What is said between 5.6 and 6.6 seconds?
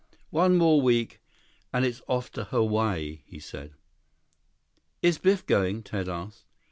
Ted asked.